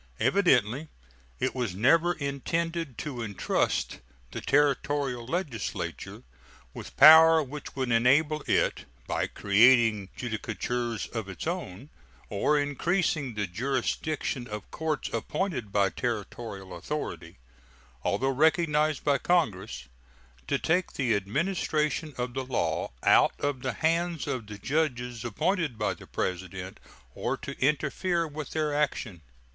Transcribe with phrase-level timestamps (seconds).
[0.19, 0.87] Evidently
[1.39, 3.99] it was never intended to intrust
[4.31, 6.23] the Territorial legislature
[6.73, 11.91] with power which would enable it, by creating judicatures of its own
[12.29, 17.37] or increasing the jurisdiction of courts appointed by Territorial authority,
[18.03, 19.87] although recognized by Congress,
[20.47, 25.77] to take the administration of the law out of the hands of the judges appointed
[25.77, 26.79] by the President
[27.13, 29.21] or to interfere with their action.